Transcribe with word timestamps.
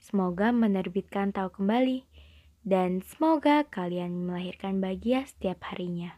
Semoga 0.00 0.48
menerbitkan 0.48 1.28
tahu 1.36 1.60
kembali 1.60 2.08
dan 2.64 3.04
semoga 3.04 3.68
kalian 3.68 4.24
melahirkan 4.24 4.80
bahagia 4.80 5.28
setiap 5.28 5.60
harinya. 5.68 6.16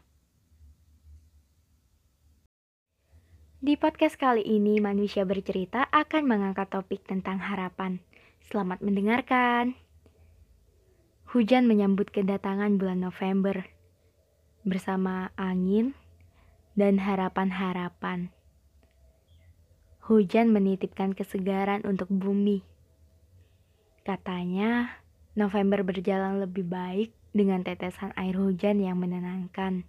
Di 3.59 3.75
podcast 3.75 4.15
kali 4.15 4.39
ini, 4.43 4.79
manusia 4.79 5.27
bercerita 5.27 5.87
akan 5.91 6.23
mengangkat 6.23 6.71
topik 6.71 7.03
tentang 7.03 7.43
harapan. 7.43 7.99
Selamat 8.47 8.79
mendengarkan. 8.79 9.75
Hujan 11.35 11.67
menyambut 11.67 12.07
kedatangan 12.07 12.79
bulan 12.79 13.03
November 13.03 13.67
bersama 14.63 15.35
angin 15.35 15.91
dan 16.79 17.03
harapan-harapan. 17.03 18.31
Hujan 20.07 20.55
menitipkan 20.55 21.15
kesegaran 21.15 21.83
untuk 21.83 22.07
bumi 22.11 22.63
Katanya, 24.03 24.99
November 25.31 25.79
berjalan 25.79 26.43
lebih 26.43 26.67
baik 26.67 27.15
dengan 27.31 27.63
tetesan 27.63 28.11
air 28.19 28.35
hujan 28.35 28.83
yang 28.83 28.99
menenangkan. 28.99 29.87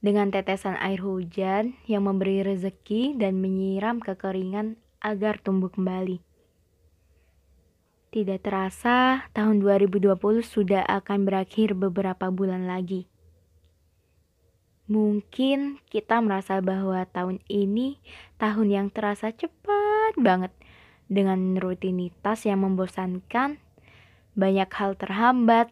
Dengan 0.00 0.32
tetesan 0.32 0.80
air 0.80 1.04
hujan 1.04 1.76
yang 1.84 2.08
memberi 2.08 2.40
rezeki 2.40 3.20
dan 3.20 3.36
menyiram 3.36 4.00
kekeringan 4.00 4.80
agar 5.04 5.36
tumbuh 5.36 5.68
kembali. 5.68 6.24
Tidak 8.16 8.40
terasa, 8.40 9.28
tahun 9.36 9.60
2020 9.60 10.16
sudah 10.40 10.80
akan 10.80 11.28
berakhir 11.28 11.76
beberapa 11.76 12.32
bulan 12.32 12.64
lagi. 12.64 13.12
Mungkin 14.88 15.84
kita 15.92 16.16
merasa 16.24 16.64
bahwa 16.64 17.04
tahun 17.12 17.44
ini 17.52 18.00
tahun 18.40 18.68
yang 18.72 18.88
terasa 18.88 19.36
cepat 19.36 20.16
banget 20.16 20.52
dengan 21.12 21.60
rutinitas 21.60 22.48
yang 22.48 22.64
membosankan, 22.64 23.60
banyak 24.32 24.70
hal 24.72 24.96
terhambat, 24.96 25.68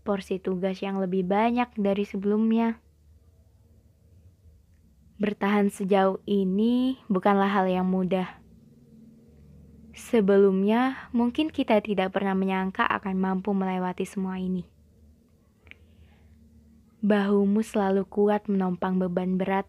porsi 0.00 0.40
tugas 0.40 0.80
yang 0.80 0.96
lebih 0.96 1.28
banyak 1.28 1.68
dari 1.76 2.08
sebelumnya. 2.08 2.80
Bertahan 5.20 5.68
sejauh 5.68 6.24
ini 6.24 6.96
bukanlah 7.12 7.52
hal 7.52 7.68
yang 7.68 7.84
mudah. 7.84 8.40
Sebelumnya, 9.96 11.08
mungkin 11.12 11.48
kita 11.48 11.80
tidak 11.80 12.12
pernah 12.12 12.36
menyangka 12.36 12.84
akan 12.84 13.16
mampu 13.16 13.56
melewati 13.56 14.04
semua 14.04 14.36
ini. 14.36 14.68
Bahumu 17.00 17.64
selalu 17.64 18.04
kuat 18.04 18.44
menompang 18.48 19.00
beban 19.00 19.40
berat. 19.40 19.64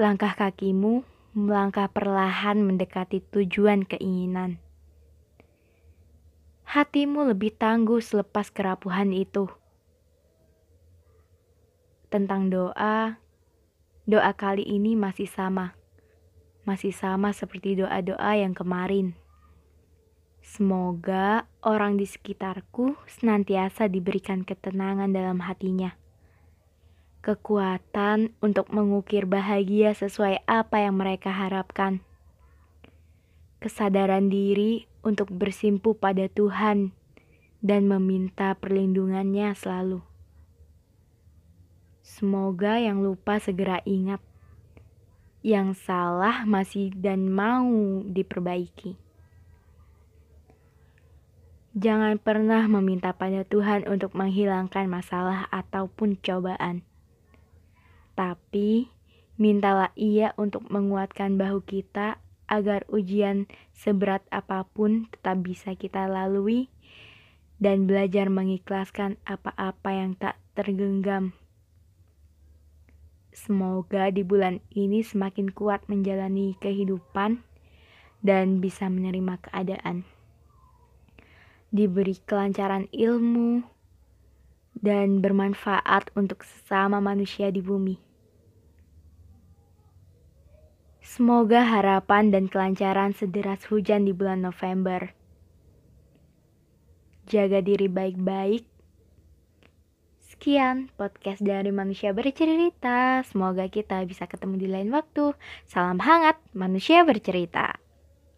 Langkah 0.00 0.32
kakimu 0.32 1.04
melangkah 1.32 1.88
perlahan 1.88 2.60
mendekati 2.60 3.24
tujuan 3.32 3.88
keinginan. 3.88 4.60
Hatimu 6.68 7.24
lebih 7.32 7.56
tangguh 7.56 8.04
selepas 8.04 8.52
kerapuhan 8.52 9.16
itu. 9.16 9.48
Tentang 12.12 12.52
doa, 12.52 13.16
doa 14.04 14.32
kali 14.36 14.60
ini 14.60 14.92
masih 14.92 15.24
sama. 15.24 15.72
Masih 16.68 16.92
sama 16.92 17.32
seperti 17.32 17.80
doa-doa 17.80 18.36
yang 18.36 18.52
kemarin. 18.52 19.16
Semoga 20.44 21.48
orang 21.64 21.96
di 21.96 22.04
sekitarku 22.04 23.00
senantiasa 23.08 23.88
diberikan 23.88 24.44
ketenangan 24.44 25.08
dalam 25.16 25.40
hatinya 25.40 26.01
kekuatan 27.22 28.34
untuk 28.42 28.74
mengukir 28.74 29.30
bahagia 29.30 29.94
sesuai 29.94 30.42
apa 30.50 30.82
yang 30.82 30.98
mereka 30.98 31.30
harapkan, 31.30 32.02
kesadaran 33.62 34.26
diri 34.26 34.90
untuk 35.06 35.30
bersimpu 35.30 35.94
pada 35.94 36.26
Tuhan 36.26 36.90
dan 37.62 37.86
meminta 37.86 38.58
perlindungannya 38.58 39.54
selalu. 39.54 40.02
Semoga 42.02 42.82
yang 42.82 43.06
lupa 43.06 43.38
segera 43.38 43.78
ingat, 43.86 44.18
yang 45.46 45.78
salah 45.78 46.42
masih 46.42 46.90
dan 46.90 47.30
mau 47.30 48.02
diperbaiki. 48.02 48.98
Jangan 51.78 52.18
pernah 52.18 52.66
meminta 52.66 53.14
pada 53.14 53.46
Tuhan 53.46 53.86
untuk 53.86 54.10
menghilangkan 54.18 54.90
masalah 54.90 55.46
ataupun 55.54 56.18
cobaan 56.18 56.82
tapi 58.12 58.92
mintalah 59.40 59.90
ia 59.96 60.36
untuk 60.36 60.68
menguatkan 60.68 61.34
bahu 61.40 61.64
kita 61.64 62.20
agar 62.52 62.84
ujian 62.92 63.48
seberat 63.72 64.20
apa 64.28 64.68
pun 64.68 65.08
tetap 65.08 65.40
bisa 65.40 65.72
kita 65.72 66.04
lalui 66.04 66.68
dan 67.62 67.88
belajar 67.88 68.28
mengikhlaskan 68.28 69.16
apa-apa 69.24 69.90
yang 69.94 70.12
tak 70.18 70.36
tergenggam. 70.58 71.32
Semoga 73.32 74.12
di 74.12 74.20
bulan 74.20 74.60
ini 74.76 75.00
semakin 75.00 75.48
kuat 75.48 75.88
menjalani 75.88 76.52
kehidupan 76.60 77.40
dan 78.20 78.60
bisa 78.60 78.92
menerima 78.92 79.40
keadaan. 79.48 80.04
Diberi 81.72 82.20
kelancaran 82.28 82.92
ilmu, 82.92 83.64
dan 84.78 85.20
bermanfaat 85.20 86.08
untuk 86.16 86.46
sesama 86.46 86.98
manusia 86.98 87.52
di 87.52 87.60
bumi. 87.60 88.00
Semoga 91.02 91.66
harapan 91.66 92.32
dan 92.32 92.48
kelancaran 92.48 93.12
sederas 93.12 93.68
hujan 93.68 94.08
di 94.08 94.16
bulan 94.16 94.40
November. 94.40 95.12
Jaga 97.28 97.60
diri 97.60 97.90
baik-baik. 97.90 98.64
Sekian 100.24 100.88
podcast 100.96 101.44
dari 101.44 101.70
Manusia 101.70 102.16
Bercerita. 102.16 103.20
Semoga 103.28 103.68
kita 103.68 104.00
bisa 104.08 104.24
ketemu 104.24 104.54
di 104.58 104.68
lain 104.72 104.88
waktu. 104.90 105.36
Salam 105.68 106.00
hangat, 106.00 106.40
Manusia 106.56 107.06
Bercerita. 107.06 107.78